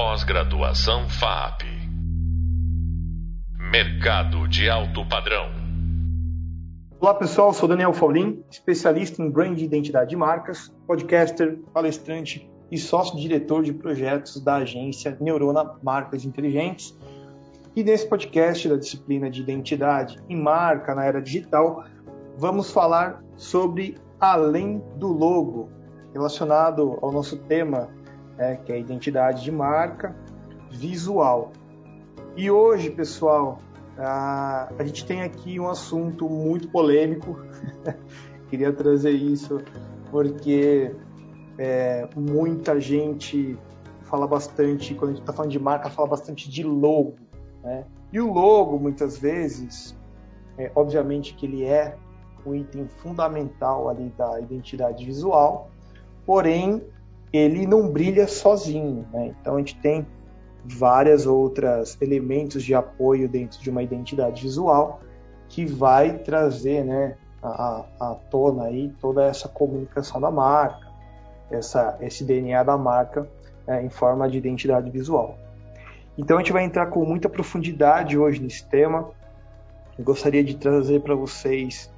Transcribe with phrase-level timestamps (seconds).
[0.00, 1.64] Pós-graduação FAP.
[3.58, 5.50] Mercado de alto padrão.
[7.00, 12.78] Olá pessoal, sou Daniel Faulin, especialista em brand e identidade de marcas, podcaster, palestrante e
[12.78, 16.96] sócio-diretor de projetos da agência Neurona Marcas Inteligentes.
[17.74, 21.84] E nesse podcast da disciplina de identidade e marca na era digital,
[22.36, 25.68] vamos falar sobre além do logo,
[26.14, 27.97] relacionado ao nosso tema
[28.38, 30.16] né, que é a identidade de marca
[30.70, 31.52] visual.
[32.36, 33.60] E hoje, pessoal,
[33.98, 37.36] a, a gente tem aqui um assunto muito polêmico.
[38.48, 39.60] Queria trazer isso
[40.10, 40.94] porque
[41.58, 43.58] é, muita gente
[44.02, 47.16] fala bastante, quando a gente está falando de marca, fala bastante de logo.
[47.62, 47.84] Né?
[48.12, 49.94] E o logo, muitas vezes,
[50.56, 51.96] é, obviamente que ele é
[52.46, 55.70] um item fundamental ali da identidade visual,
[56.24, 56.82] porém
[57.32, 59.34] ele não brilha sozinho, né?
[59.40, 60.06] Então a gente tem
[60.64, 65.00] várias outras elementos de apoio dentro de uma identidade visual
[65.48, 70.86] que vai trazer, né, a tona aí toda essa comunicação da marca,
[71.50, 73.26] essa esse DNA da marca
[73.66, 75.38] né, em forma de identidade visual.
[76.16, 79.10] Então a gente vai entrar com muita profundidade hoje nesse tema.
[79.96, 81.90] Eu gostaria de trazer para vocês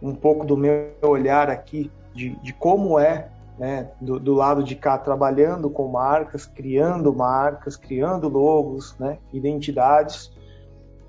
[0.00, 4.74] um pouco do meu olhar aqui de, de como é né, do, do, lado de
[4.74, 10.32] cá trabalhando com marcas, criando marcas, criando logos, né, identidades,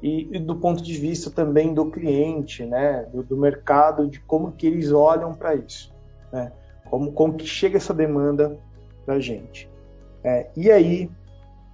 [0.01, 4.51] e, e, do ponto de vista também do cliente, né, do, do mercado, de como
[4.51, 5.91] que eles olham para isso,
[6.31, 6.51] né,
[6.89, 8.59] como, como que chega essa demanda
[9.05, 9.69] para a gente.
[10.23, 11.09] É, e aí,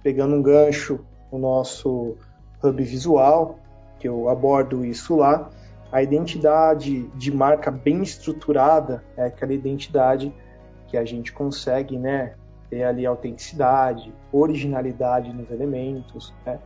[0.02, 1.00] pegando um gancho
[1.30, 2.16] no nosso
[2.62, 3.58] hub visual,
[3.98, 5.50] que eu abordo isso lá,
[5.90, 10.32] a identidade de marca bem estruturada é aquela identidade
[10.92, 12.34] que a gente consegue, né,
[12.68, 16.58] ter ali autenticidade, originalidade nos elementos, né?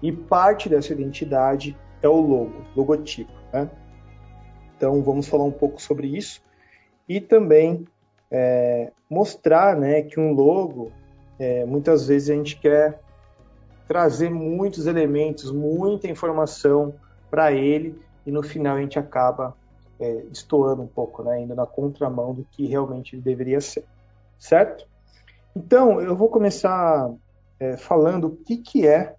[0.00, 3.68] E parte dessa identidade é o logo, logotipo, né?
[4.76, 6.40] Então vamos falar um pouco sobre isso
[7.08, 7.84] e também
[8.30, 10.92] é, mostrar, né, que um logo
[11.36, 13.00] é, muitas vezes a gente quer
[13.88, 16.94] trazer muitos elementos, muita informação
[17.28, 19.56] para ele e no final a gente acaba
[20.00, 23.84] é, destoando um pouco, né, indo na contramão do que realmente deveria ser,
[24.38, 24.86] certo?
[25.54, 27.10] Então, eu vou começar
[27.60, 29.14] é, falando o que, que é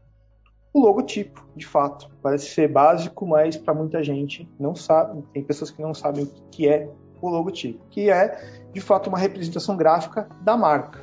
[0.73, 2.09] o logotipo, de fato.
[2.21, 6.27] Parece ser básico, mas para muita gente não sabe, tem pessoas que não sabem o
[6.27, 6.89] que, que é
[7.21, 8.37] o logotipo, que é,
[8.73, 10.99] de fato, uma representação gráfica da marca.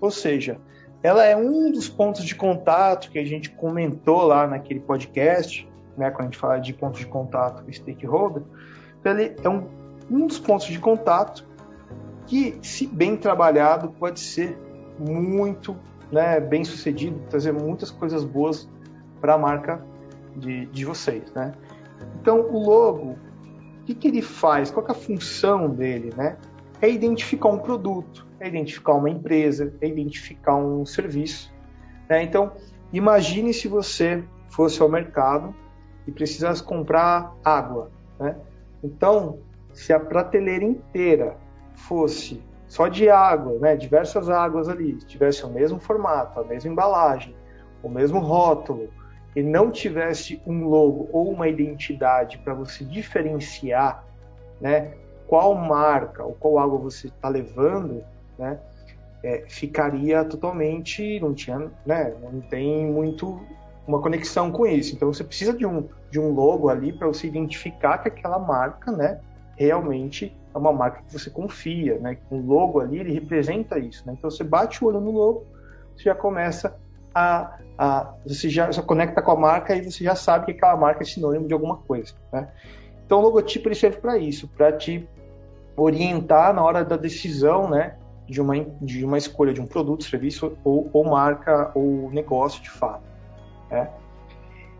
[0.00, 0.58] Ou seja,
[1.02, 6.10] ela é um dos pontos de contato que a gente comentou lá naquele podcast, né,
[6.10, 8.42] quando a gente fala de pontos de contato stakeholder,
[9.08, 9.68] ele é um,
[10.10, 11.46] um dos pontos de contato
[12.26, 14.58] que, se bem trabalhado, pode ser
[14.98, 15.76] muito
[16.10, 18.68] né, bem sucedido, trazer muitas coisas boas
[19.20, 19.84] para a marca
[20.34, 21.32] de, de vocês.
[21.32, 21.52] Né?
[22.20, 23.12] Então, o logo,
[23.80, 24.70] o que, que ele faz?
[24.70, 26.12] Qual é a função dele?
[26.16, 26.36] Né?
[26.80, 31.52] É identificar um produto, é identificar uma empresa, é identificar um serviço.
[32.08, 32.22] Né?
[32.22, 32.52] Então,
[32.92, 35.54] imagine se você fosse ao mercado
[36.06, 37.90] e precisasse comprar água.
[38.18, 38.36] Né?
[38.86, 39.38] Então,
[39.72, 41.36] se a prateleira inteira
[41.74, 47.34] fosse só de água, né, diversas águas ali, tivesse o mesmo formato, a mesma embalagem,
[47.82, 48.88] o mesmo rótulo,
[49.34, 54.04] e não tivesse um logo ou uma identidade para você diferenciar,
[54.60, 54.94] né,
[55.26, 58.04] qual marca ou qual água você está levando,
[58.38, 58.58] né,
[59.22, 63.40] é, ficaria totalmente, não tinha, né, não tem muito
[63.86, 64.94] uma conexão com isso.
[64.94, 68.90] Então você precisa de um, de um logo ali para você identificar que aquela marca,
[68.90, 69.20] né,
[69.54, 72.16] realmente é uma marca que você confia, né?
[72.30, 74.14] Um logo ali ele representa isso, né?
[74.16, 75.44] Então você bate o olho no logo,
[75.94, 76.74] você já começa
[77.14, 80.74] a, a você já, já conecta com a marca e você já sabe que aquela
[80.74, 82.48] marca é sinônimo de alguma coisa, né?
[83.04, 85.06] Então o logotipo ele serve para isso, para te
[85.76, 87.98] orientar na hora da decisão, né?
[88.26, 92.70] De uma, de uma escolha de um produto, serviço ou, ou marca ou negócio de
[92.70, 93.04] fato.
[93.70, 93.90] Né?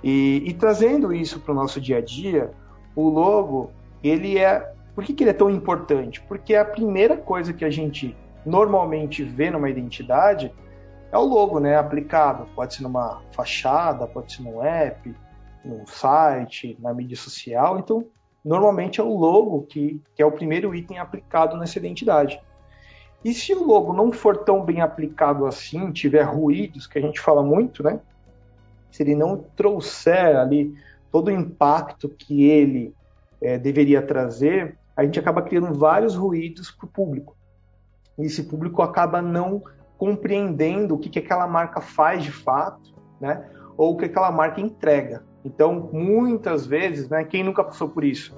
[0.08, 2.52] E, e, trazendo isso para o nosso dia a dia,
[2.94, 3.72] o logo,
[4.04, 4.72] ele é.
[4.94, 6.20] Por que, que ele é tão importante?
[6.28, 10.54] Porque a primeira coisa que a gente normalmente vê numa identidade
[11.10, 11.76] é o logo, né?
[11.76, 12.46] Aplicado.
[12.54, 15.12] Pode ser numa fachada, pode ser num app,
[15.64, 17.76] num site, na mídia social.
[17.80, 18.06] Então,
[18.44, 22.40] normalmente é o logo que, que é o primeiro item aplicado nessa identidade.
[23.24, 27.18] E se o logo não for tão bem aplicado assim, tiver ruídos, que a gente
[27.18, 27.98] fala muito, né?
[28.96, 30.74] Se ele não trouxer ali
[31.12, 32.94] todo o impacto que ele
[33.42, 37.36] é, deveria trazer, a gente acaba criando vários ruídos para o público.
[38.18, 39.62] E esse público acaba não
[39.98, 43.44] compreendendo o que, que aquela marca faz de fato, né?
[43.76, 45.22] Ou o que aquela marca entrega.
[45.44, 47.22] Então, muitas vezes, né?
[47.22, 48.34] Quem nunca passou por isso?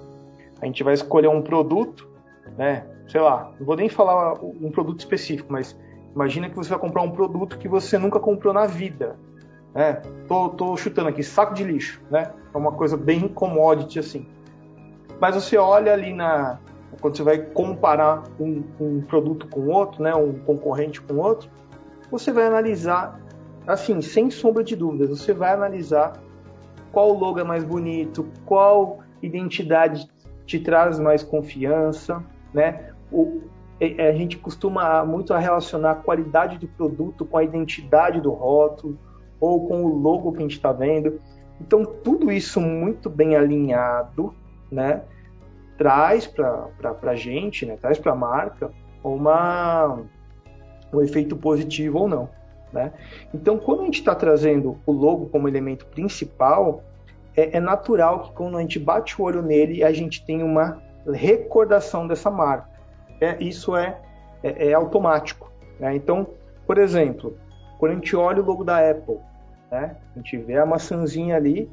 [0.60, 2.08] A gente vai escolher um produto,
[2.56, 2.84] né?
[3.06, 5.78] Sei lá, não vou nem falar um produto específico, mas
[6.12, 9.16] imagina que você vai comprar um produto que você nunca comprou na vida.
[9.74, 10.02] Né?
[10.26, 12.32] Tô, tô chutando aqui, saco de lixo, né?
[12.52, 14.26] É uma coisa bem commodity assim.
[15.20, 16.58] Mas você olha ali na,
[17.00, 21.50] quando você vai comparar um, um produto com outro, né, um concorrente com outro,
[22.10, 23.20] você vai analisar,
[23.66, 26.14] assim, sem sombra de dúvidas, você vai analisar
[26.92, 30.08] qual logo é mais bonito, qual identidade
[30.46, 32.24] te traz mais confiança,
[32.54, 32.92] né?
[33.12, 33.42] O,
[33.80, 38.98] a gente costuma muito a relacionar a qualidade do produto com a identidade do rótulo
[39.40, 41.20] ou com o logo que a gente está vendo.
[41.60, 44.34] Então, tudo isso muito bem alinhado,
[44.70, 45.02] né?
[45.78, 46.68] traz para
[47.02, 48.70] a gente, né, traz para a marca
[49.02, 50.02] uma,
[50.92, 52.28] um efeito positivo ou não.
[52.72, 52.92] Né?
[53.32, 56.82] Então, quando a gente está trazendo o logo como elemento principal,
[57.34, 60.82] é, é, natural que quando a gente bate o olho nele, a gente tem uma
[61.06, 62.68] recordação dessa marca.
[63.20, 64.00] É, isso é,
[64.42, 65.50] é, é automático.
[65.78, 65.94] Né?
[65.94, 66.26] Então,
[66.66, 67.38] por exemplo,
[67.78, 69.18] quando a gente olha o logo da Apple,
[69.70, 69.96] né?
[70.14, 71.70] a gente vê a maçãzinha ali,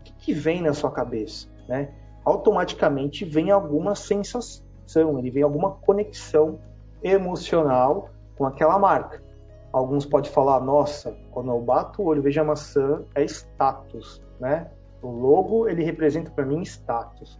[0.00, 1.48] o que, que vem na sua cabeça?
[1.68, 1.88] Né?
[2.24, 6.58] automaticamente vem alguma sensação, ele vem alguma conexão
[7.02, 9.22] emocional com aquela marca.
[9.70, 14.70] Alguns podem falar, nossa, quando eu bato o olho vejo a maçã, é status, né?
[15.02, 17.38] O logo, ele representa para mim status.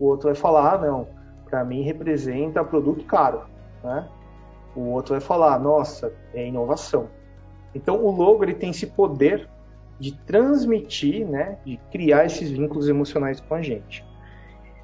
[0.00, 1.06] O outro vai falar, ah, não,
[1.48, 3.42] para mim representa produto caro,
[3.82, 4.08] né?
[4.74, 7.08] O outro vai falar, nossa, é inovação.
[7.74, 9.48] Então, o logo, ele tem esse poder
[9.98, 14.04] de transmitir, né, de criar esses vínculos emocionais com a gente.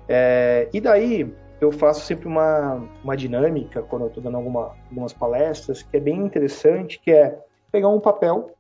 [0.09, 5.13] É, e daí eu faço sempre uma, uma dinâmica quando eu estou dando alguma, algumas
[5.13, 7.39] palestras que é bem interessante, que é
[7.71, 8.51] pegar um papel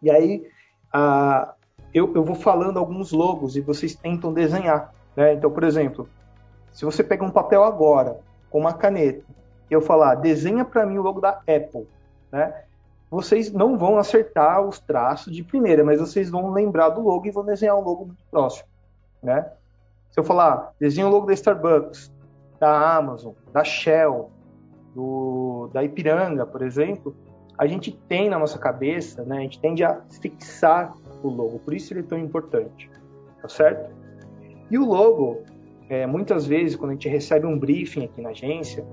[0.00, 0.46] e aí
[0.92, 1.54] a,
[1.92, 4.94] eu, eu vou falando alguns logos e vocês tentam desenhar.
[5.16, 5.34] Né?
[5.34, 6.08] Então, por exemplo,
[6.72, 8.18] se você pega um papel agora
[8.50, 9.24] com uma caneta
[9.70, 11.88] e eu falar desenha para mim o logo da Apple,
[12.30, 12.64] né?
[13.12, 17.30] Vocês não vão acertar os traços de primeira, mas vocês vão lembrar do logo e
[17.30, 18.66] vão desenhar um logo muito próximo,
[19.22, 19.52] né?
[20.10, 22.10] Se eu falar, desenho o logo da Starbucks,
[22.58, 24.30] da Amazon, da Shell,
[24.94, 27.14] do, da Ipiranga, por exemplo,
[27.58, 31.74] a gente tem na nossa cabeça, né, a gente tende a fixar o logo, por
[31.74, 32.90] isso ele é tão importante,
[33.42, 33.94] tá certo?
[34.70, 35.42] E o logo,
[35.90, 38.86] é, muitas vezes, quando a gente recebe um briefing aqui na agência,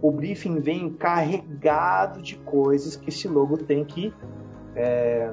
[0.00, 4.12] o briefing vem carregado de coisas que esse logo tem que
[4.74, 5.32] é,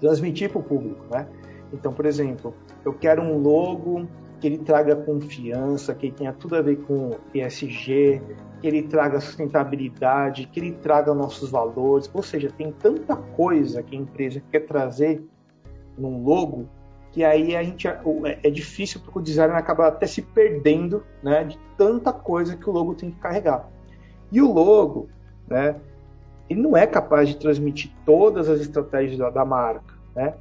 [0.00, 1.26] transmitir para o público, né?
[1.72, 4.08] Então, por exemplo, eu quero um logo
[4.40, 8.22] que ele traga confiança, que tenha tudo a ver com ESG,
[8.60, 12.10] que ele traga sustentabilidade, que ele traga nossos valores.
[12.12, 15.22] Ou seja, tem tanta coisa que a empresa quer trazer
[15.96, 16.66] num logo
[17.12, 18.00] que aí a gente é,
[18.42, 22.72] é difícil porque o designer acaba até se perdendo, né, de tanta coisa que o
[22.72, 23.68] logo tem que carregar.
[24.30, 25.08] E o logo,
[25.48, 25.76] né,
[26.48, 30.34] ele não é capaz de transmitir todas as estratégias da, da marca, né?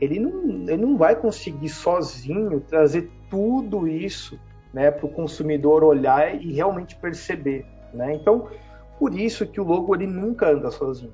[0.00, 4.36] Ele não, ele não vai conseguir sozinho trazer tudo isso
[4.72, 7.64] né, para o consumidor olhar e realmente perceber.
[7.94, 8.14] Né?
[8.14, 8.48] Então,
[8.98, 11.12] por isso que o logo ele nunca anda sozinho.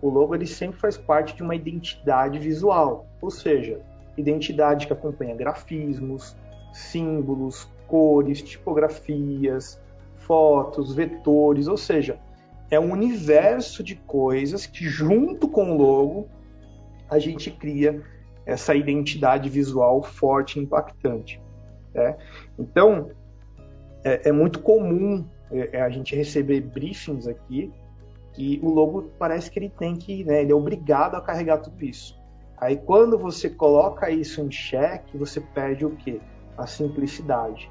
[0.00, 3.80] O logo ele sempre faz parte de uma identidade visual, ou seja,
[4.20, 6.36] identidade que acompanha grafismos,
[6.72, 9.80] símbolos, cores, tipografias,
[10.16, 12.18] fotos, vetores, ou seja,
[12.70, 16.28] é um universo de coisas que junto com o logo
[17.08, 18.02] a gente cria
[18.46, 21.40] essa identidade visual forte e impactante.
[21.92, 22.16] Né?
[22.58, 23.10] Então,
[24.04, 27.72] é, é, muito comum é, é, a gente receber briefings aqui
[28.32, 31.84] que o logo parece que ele tem que, né, ele é obrigado a carregar tudo
[31.84, 32.19] isso.
[32.60, 36.20] Aí quando você coloca isso em xeque, você perde o quê?
[36.58, 37.70] A simplicidade.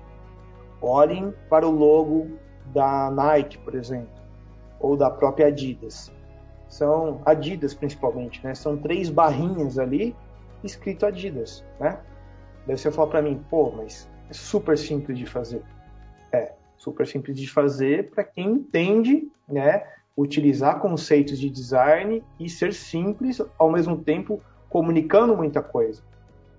[0.81, 2.39] Olhem para o logo
[2.73, 4.09] da Nike, por exemplo,
[4.79, 6.11] ou da própria Adidas.
[6.67, 8.55] São Adidas principalmente, né?
[8.55, 10.15] São três barrinhas ali
[10.63, 11.99] escrito Adidas, né?
[12.65, 15.61] Daí você fala para mim, pô, mas é super simples de fazer.
[16.31, 19.83] É, super simples de fazer para quem entende, né,
[20.15, 26.01] utilizar conceitos de design e ser simples ao mesmo tempo comunicando muita coisa.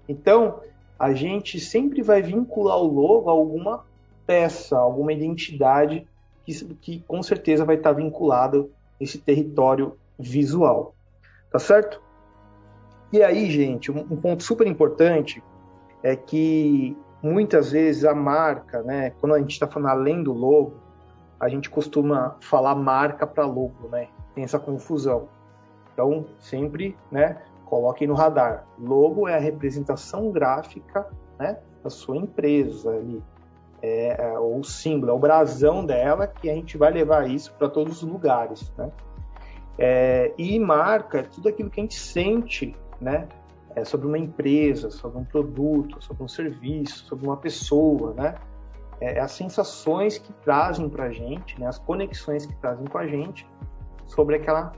[0.09, 0.61] Então,
[0.99, 3.85] a gente sempre vai vincular o logo a alguma
[4.26, 6.07] peça, alguma identidade
[6.45, 10.95] que, que com certeza vai estar vinculado esse território visual.
[11.50, 12.00] Tá certo?
[13.12, 15.43] E aí, gente, um, um ponto super importante
[16.02, 20.75] é que muitas vezes a marca, né, quando a gente está falando além do logo,
[21.38, 24.09] a gente costuma falar marca para logo, né?
[24.35, 25.29] Tem essa confusão.
[25.93, 28.67] Então, sempre, né, coloquem no radar.
[28.77, 31.07] Logo é a representação gráfica,
[31.39, 33.23] né, da sua empresa ali.
[33.81, 37.69] É, é, o símbolo, é o brasão dela, que a gente vai levar isso para
[37.69, 38.91] todos os lugares, né?
[39.79, 43.27] É, e marca tudo aquilo que a gente sente, né?
[43.75, 48.35] É sobre uma empresa, sobre um produto, sobre um serviço, sobre uma pessoa, né?
[49.00, 51.67] É, é as sensações que trazem para a gente, né?
[51.67, 53.47] As conexões que trazem com a gente
[54.05, 54.73] sobre aquela,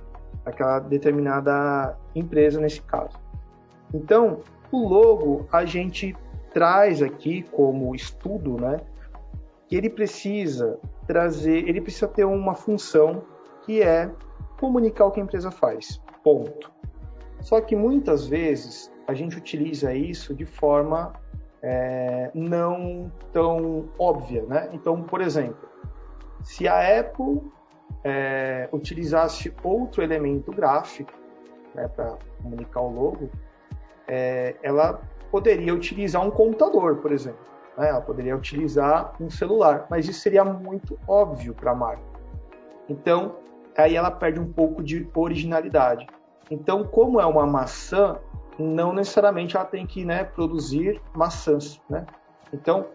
[0.45, 3.19] aquela determinada empresa nesse caso.
[3.93, 6.17] Então, o logo a gente
[6.53, 8.81] traz aqui como estudo, né?
[9.69, 13.23] Que ele precisa trazer, ele precisa ter uma função
[13.65, 14.11] que é
[14.59, 16.01] comunicar o que a empresa faz.
[16.23, 16.71] Ponto.
[17.41, 21.13] Só que muitas vezes a gente utiliza isso de forma
[21.63, 24.69] é, não tão óbvia, né?
[24.73, 25.69] Então, por exemplo,
[26.43, 27.41] se a Apple
[28.05, 31.13] é, utilizasse outro elemento gráfico
[31.75, 33.31] né, para comunicar o logo,
[34.07, 37.41] é, ela poderia utilizar um computador, por exemplo.
[37.77, 37.89] Né?
[37.89, 42.03] Ela poderia utilizar um celular, mas isso seria muito óbvio para a marca.
[42.89, 43.37] Então,
[43.77, 46.07] aí ela perde um pouco de originalidade.
[46.51, 48.19] Então, como é uma maçã,
[48.59, 51.81] não necessariamente ela tem que né, produzir maçãs.
[51.89, 52.05] Né?
[52.53, 52.87] Então,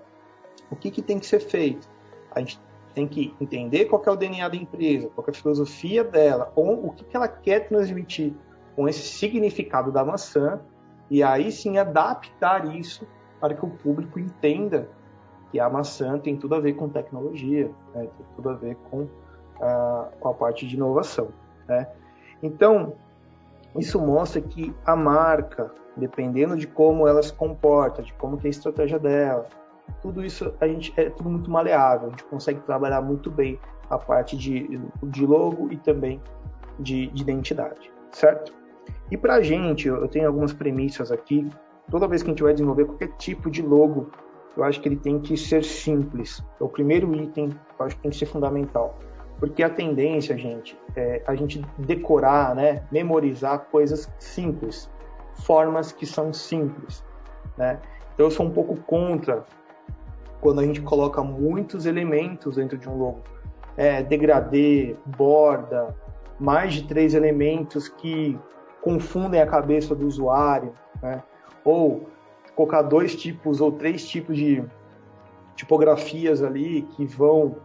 [0.70, 1.90] o que, que tem que ser feito?
[2.32, 2.60] A gente
[2.98, 6.92] tem que entender qual é o DNA da empresa, qual é a filosofia dela, o
[6.92, 8.34] que, que ela quer transmitir
[8.76, 10.60] com esse significado da maçã,
[11.08, 13.08] e aí sim adaptar isso
[13.40, 14.90] para que o público entenda
[15.52, 18.08] que a maçã tem tudo a ver com tecnologia, né?
[18.18, 19.08] tem tudo a ver com
[19.62, 21.28] a, com a parte de inovação.
[21.68, 21.88] Né?
[22.42, 22.94] Então,
[23.78, 28.50] isso mostra que a marca, dependendo de como ela se comporta, de como é a
[28.50, 29.46] estratégia dela,
[30.02, 33.98] tudo isso a gente é tudo muito maleável, a gente consegue trabalhar muito bem a
[33.98, 36.22] parte de, de logo e também
[36.80, 38.54] de, de identidade, certo?
[39.10, 41.50] E para a gente, eu tenho algumas premissas aqui.
[41.90, 44.12] Toda vez que a gente vai desenvolver qualquer tipo de logo,
[44.56, 46.44] eu acho que ele tem que ser simples.
[46.60, 48.98] É o primeiro item, eu acho que tem que ser fundamental.
[49.40, 54.90] Porque a tendência, gente, é a gente decorar, né, memorizar coisas simples,
[55.46, 57.06] formas que são simples,
[57.56, 57.80] né?
[58.14, 59.46] Então eu sou um pouco contra
[60.42, 63.22] quando a gente coloca muitos elementos dentro de um logo.
[63.76, 65.96] É, degradê, borda,
[66.40, 68.38] mais de três elementos que
[68.82, 71.22] confundem a cabeça do usuário, né?
[71.64, 72.08] Ou
[72.56, 74.64] colocar dois tipos ou três tipos de
[75.56, 77.58] tipografias ali que vão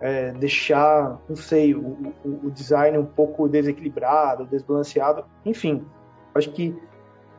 [0.00, 5.84] é, deixar, não sei, o, o, o, design um pouco desequilibrado, desbalanceado, enfim,
[6.34, 6.76] acho que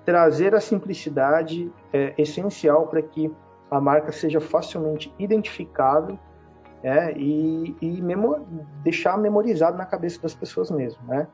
[0.03, 3.31] trazer a simplicidade é essencial para que
[3.69, 6.17] a marca seja facilmente identificável
[6.81, 8.03] é, e, e
[8.83, 11.27] deixar memorizado na cabeça das pessoas mesmo, né?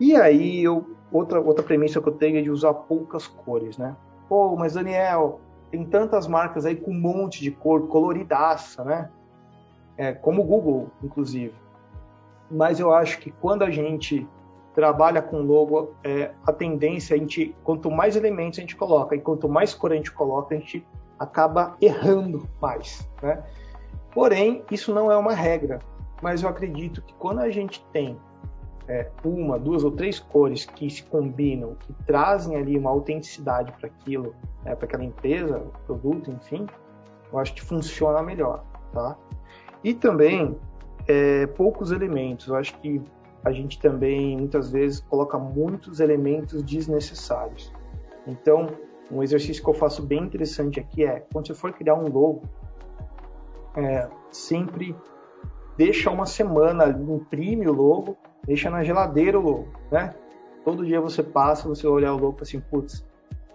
[0.00, 3.96] E aí, eu, outra, outra premissa que eu tenho é de usar poucas cores, né?
[4.28, 5.40] Pô, mas Daniel,
[5.70, 9.10] tem tantas marcas aí com um monte de cor, coloridaça, né?
[9.98, 11.52] é, como o Google, inclusive.
[12.48, 14.26] Mas eu acho que quando a gente
[14.74, 19.20] trabalha com logo, é, a tendência, a gente, quanto mais elementos a gente coloca e
[19.20, 20.86] quanto mais cor a gente coloca, a gente
[21.18, 23.08] acaba errando mais.
[23.22, 23.42] Né?
[24.12, 25.78] Porém, isso não é uma regra,
[26.22, 28.18] mas eu acredito que quando a gente tem
[28.88, 33.86] é, uma, duas ou três cores que se combinam, que trazem ali uma autenticidade para
[33.86, 34.34] aquilo,
[34.64, 36.66] né, para aquela empresa, produto, enfim,
[37.30, 39.16] eu acho que funciona melhor, tá?
[39.84, 40.58] E também
[41.06, 42.48] é, poucos elementos.
[42.48, 43.02] Eu acho que
[43.44, 47.72] a gente também muitas vezes coloca muitos elementos desnecessários.
[48.26, 48.68] Então,
[49.10, 52.42] um exercício que eu faço bem interessante aqui é quando você for criar um logo,
[53.76, 54.94] é, sempre
[55.76, 60.14] deixa uma semana, imprime o logo, deixa na geladeira o logo, né?
[60.64, 63.06] Todo dia você passa, você olhar o logo assim, putz,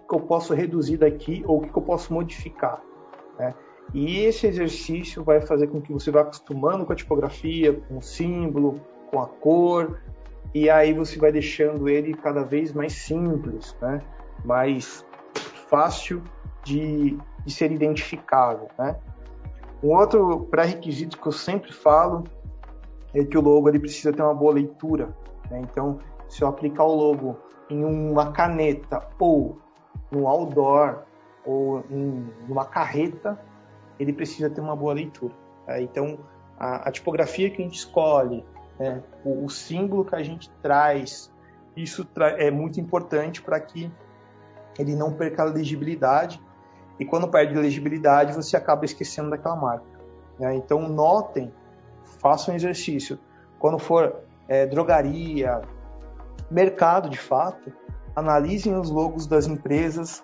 [0.03, 2.81] o que eu posso reduzir daqui ou o que eu posso modificar,
[3.37, 3.53] né?
[3.93, 8.01] E esse exercício vai fazer com que você vá acostumando com a tipografia, com o
[8.01, 8.79] símbolo,
[9.11, 9.99] com a cor,
[10.53, 14.01] e aí você vai deixando ele cada vez mais simples, né?
[14.43, 15.05] mais
[15.73, 16.21] fácil
[16.63, 18.67] de, de ser identificável.
[18.77, 18.95] Né?
[19.83, 22.25] Um outro pré-requisito que eu sempre falo
[23.11, 25.15] é que o logo ele precisa ter uma boa leitura.
[25.49, 25.61] Né?
[25.61, 25.97] Então,
[26.29, 27.39] se eu aplicar o logo
[27.71, 29.57] em uma caneta ou
[30.11, 31.05] no outdoor
[31.43, 33.39] ou em uma carreta,
[33.99, 35.33] ele precisa ter uma boa leitura.
[35.65, 35.81] Tá?
[35.81, 36.19] Então,
[36.55, 38.45] a, a, tipografia que a gente escolhe,
[38.79, 41.33] né, o, o, símbolo que a gente traz,
[41.75, 43.91] isso tra é muito importante para que
[44.77, 46.41] ele não perca a legibilidade.
[46.99, 49.85] E quando perde a legibilidade, você acaba esquecendo daquela marca.
[50.39, 50.55] Né?
[50.55, 51.51] Então, notem
[52.19, 53.19] façam um exercício.
[53.59, 55.61] Quando for é, drogaria,
[56.49, 57.71] mercado de fato,
[58.15, 60.23] analisem os logos das empresas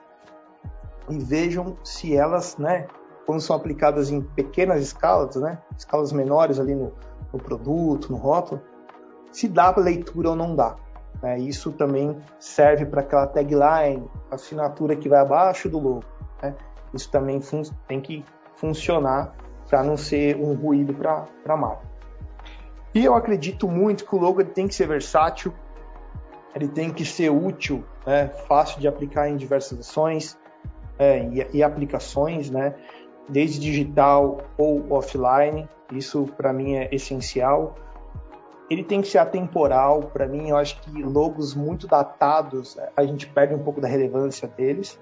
[1.09, 2.87] e vejam se elas, né,
[3.25, 6.93] quando são aplicadas em pequenas escalas, né, escalas menores ali no,
[7.33, 8.61] no produto, no rótulo,
[9.31, 10.75] se dá leitura ou não dá.
[11.21, 11.39] Né?
[11.39, 16.03] Isso também serve para aquela tagline, assinatura que vai abaixo do logo.
[16.41, 16.55] Né?
[16.93, 17.39] Isso também
[17.87, 18.23] tem que
[18.55, 19.35] funcionar
[19.69, 21.87] para não ser um ruído para a marca.
[22.93, 25.53] E eu acredito muito que o logo tem que ser versátil,
[26.55, 28.27] ele tem que ser útil, né?
[28.47, 30.37] fácil de aplicar em diversas ações
[30.97, 32.73] é, e, e, aplicações, né?
[33.27, 35.69] desde digital ou offline.
[35.91, 37.75] Isso para mim é essencial.
[38.69, 40.03] Ele tem que ser atemporal.
[40.13, 44.47] Para mim, eu acho que logos muito datados a gente perde um pouco da relevância
[44.47, 44.99] deles.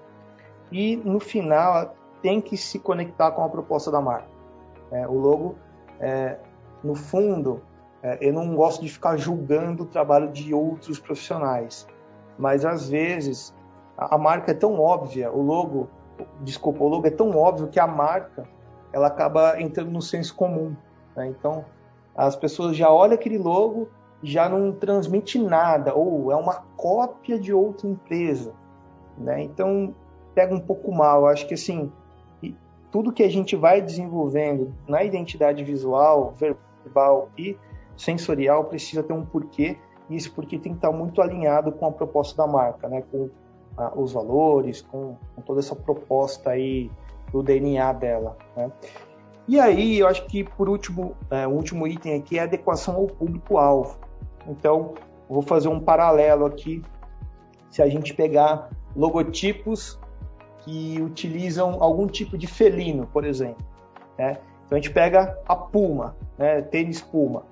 [0.72, 4.28] E no final tem que se conectar com a proposta da marca.
[4.90, 5.56] É, o logo,
[6.00, 6.38] é,
[6.82, 7.62] no fundo,
[8.02, 11.86] é, eu não gosto de ficar julgando o trabalho de outros profissionais,
[12.38, 13.54] mas às vezes
[13.96, 15.88] a, marca é tão óbvia, o logo,
[16.40, 18.48] desculpa, o logo é tão óbvio que a marca
[18.92, 20.74] ela acaba entrando no senso comum.
[21.16, 21.26] Né?
[21.26, 21.64] Então,
[22.18, 23.88] as pessoas já olham aquele logo
[24.20, 28.52] já não transmite nada, ou é uma cópia de outra empresa.
[29.16, 29.44] Né?
[29.44, 29.94] Então,
[30.34, 31.26] pega um pouco mal.
[31.26, 31.92] Acho que assim,
[32.90, 37.56] tudo que a gente vai desenvolvendo na identidade visual, verbal e
[37.96, 39.78] sensorial precisa ter um porquê,
[40.10, 43.04] e esse porquê tem que estar muito alinhado com a proposta da marca, né?
[43.12, 43.30] com
[43.76, 46.90] ah, os valores, com, com, toda essa proposta aí
[47.30, 48.36] do DNA dela.
[48.56, 48.72] Né?
[49.48, 53.06] E aí, eu acho que por último, é, o último item aqui é adequação ao
[53.06, 53.98] público-alvo.
[54.46, 54.92] Então,
[55.28, 56.82] vou fazer um paralelo aqui.
[57.70, 59.98] Se a gente pegar logotipos
[60.58, 63.64] que utilizam algum tipo de felino, por exemplo.
[64.18, 64.38] Né?
[64.66, 66.60] Então a gente pega a Puma, né?
[66.60, 67.44] tênis Puma.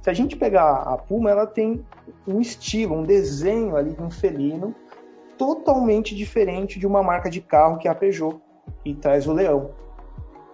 [0.00, 1.84] Se a gente pegar a Puma, ela tem
[2.26, 4.74] um estilo, um desenho ali de um felino
[5.36, 8.40] totalmente diferente de uma marca de carro que é a Peugeot,
[8.84, 9.72] e traz o leão.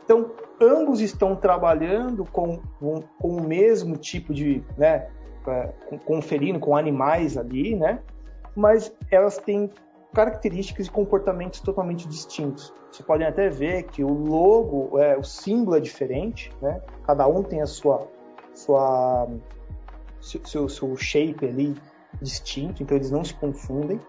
[0.05, 5.09] Então, ambos estão trabalhando com, com, o mesmo tipo de, né,
[6.05, 8.01] com, felino, com animais ali, né,
[8.55, 9.71] mas elas têm
[10.13, 12.73] características e comportamentos totalmente distintos.
[12.91, 16.81] Você pode até ver que o logo, é, o símbolo é diferente, né?
[17.05, 18.09] Cada um tem a sua,
[18.53, 19.29] sua
[20.21, 21.77] seu, seu shape ali
[22.21, 24.01] distinto, então eles não se confundem.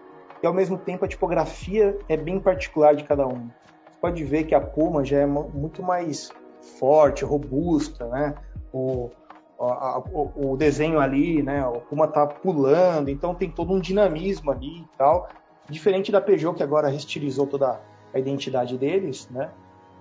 [0.42, 3.48] E ao mesmo tempo a tipografia é bem particular de cada um.
[3.88, 8.34] Você pode ver que a Puma já é muito mais forte, robusta, né?
[8.72, 9.10] O,
[9.58, 11.66] a, o, o, desenho ali, né?
[11.66, 15.28] O Puma tá pulando, então tem todo um dinamismo ali e tal.
[15.68, 17.80] Diferente da Peugeot, que agora restilizou toda
[18.12, 19.50] a identidade deles, né?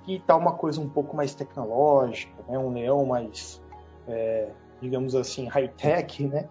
[0.04, 2.58] Que tá uma coisa um pouco mais tecnológica, né?
[2.58, 3.62] Um leão mais,
[4.08, 4.50] é,
[4.82, 6.48] digamos assim, high-tech, né?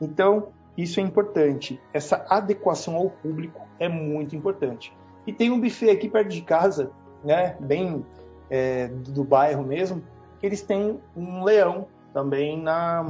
[0.00, 1.80] Então, isso é importante.
[1.92, 4.96] Essa adequação ao público é muito importante.
[5.26, 6.90] E tem um buffet aqui perto de casa,
[7.22, 7.56] né?
[7.60, 8.04] Bem
[8.50, 10.02] é, do bairro mesmo,
[10.38, 13.04] que eles têm um leão também na,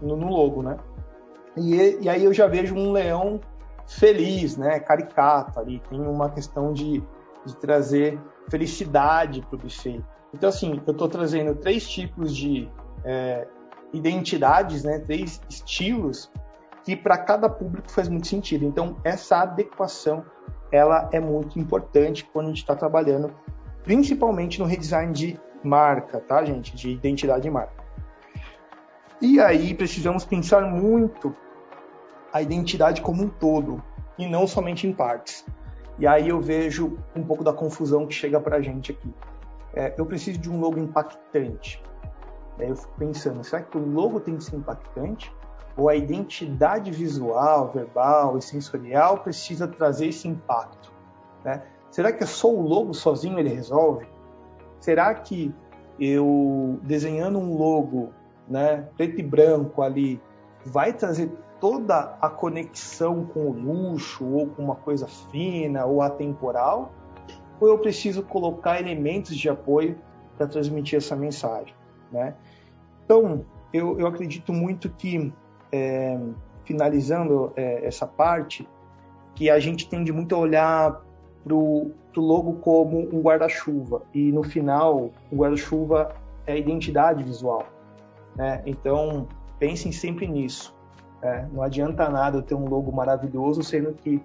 [0.00, 0.76] no, no logo, né?
[1.56, 3.40] E, e aí eu já vejo um leão
[3.86, 7.02] feliz, né, caricato ali, tem uma questão de,
[7.44, 8.18] de trazer
[8.48, 10.02] felicidade para o buffet.
[10.32, 12.68] Então, assim, eu estou trazendo três tipos de
[13.04, 13.46] é,
[13.92, 16.30] identidades, né, três estilos
[16.82, 18.64] que para cada público faz muito sentido.
[18.64, 20.24] Então, essa adequação
[20.72, 23.32] ela é muito importante quando a gente está trabalhando,
[23.84, 27.84] principalmente no redesign de marca, tá, gente, de identidade de marca.
[29.20, 31.34] E aí precisamos pensar muito
[32.32, 33.82] a identidade como um todo
[34.18, 35.46] e não somente em partes.
[35.98, 39.14] E aí eu vejo um pouco da confusão que chega para a gente aqui.
[39.72, 41.82] É, eu preciso de um logo impactante.
[42.58, 45.32] Aí eu fico pensando, será que o logo tem que ser impactante?
[45.76, 50.92] Ou a identidade visual, verbal e sensorial precisa trazer esse impacto?
[51.44, 51.62] Né?
[51.94, 54.08] Será que só o logo sozinho ele resolve?
[54.80, 55.54] Será que
[56.00, 58.12] eu desenhando um logo
[58.48, 60.20] né, preto e branco ali
[60.66, 61.30] vai trazer
[61.60, 66.90] toda a conexão com o luxo ou com uma coisa fina ou atemporal?
[67.60, 69.96] Ou eu preciso colocar elementos de apoio
[70.36, 71.76] para transmitir essa mensagem?
[72.10, 72.34] Né?
[73.04, 75.32] Então, eu, eu acredito muito que,
[75.70, 76.18] é,
[76.64, 78.68] finalizando é, essa parte,
[79.36, 81.03] que a gente tende muito a olhar
[81.44, 86.14] para o logo como um guarda-chuva e no final o guarda-chuva
[86.46, 87.64] é identidade visual.
[88.34, 88.62] Né?
[88.64, 89.28] Então
[89.58, 90.74] pensem sempre nisso.
[91.22, 94.22] É, não adianta nada eu ter um logo maravilhoso, sendo que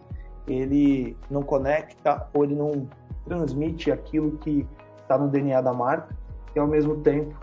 [0.48, 2.88] ele não conecta ou ele não
[3.26, 4.68] transmite aquilo que
[5.02, 6.16] está no DNA da marca,
[6.56, 7.36] e ao mesmo tempo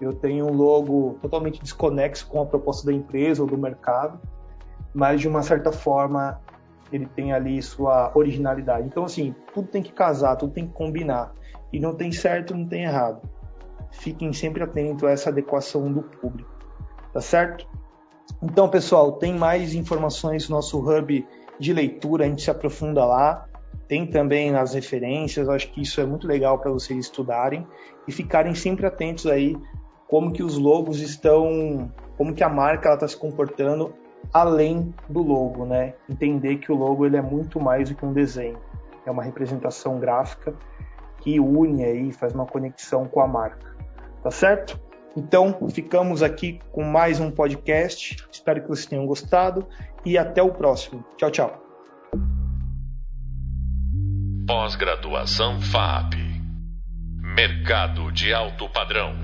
[0.00, 4.18] eu tenho um logo totalmente desconexo com a proposta da empresa ou do mercado,
[4.94, 6.40] mas de uma certa forma
[6.92, 8.86] ele tem ali sua originalidade.
[8.86, 11.34] Então, assim, tudo tem que casar, tudo tem que combinar.
[11.72, 13.22] E não tem certo, não tem errado.
[13.90, 16.50] Fiquem sempre atentos a essa adequação do público.
[17.12, 17.66] Tá certo?
[18.42, 21.26] Então, pessoal, tem mais informações no nosso hub
[21.58, 23.46] de leitura, a gente se aprofunda lá.
[23.88, 27.66] Tem também nas referências, acho que isso é muito legal para vocês estudarem
[28.06, 29.56] e ficarem sempre atentos aí
[30.08, 33.94] como que os logos estão, como que a marca está se comportando
[34.32, 35.94] além do logo, né?
[36.08, 38.58] Entender que o logo ele é muito mais do que um desenho,
[39.06, 40.54] é uma representação gráfica
[41.20, 43.74] que une aí, faz uma conexão com a marca,
[44.22, 44.78] tá certo?
[45.16, 48.16] Então, ficamos aqui com mais um podcast.
[48.30, 49.66] Espero que vocês tenham gostado
[50.04, 51.04] e até o próximo.
[51.16, 51.62] Tchau, tchau.
[54.46, 56.14] Pós-graduação FAP
[57.34, 59.21] Mercado de alto padrão.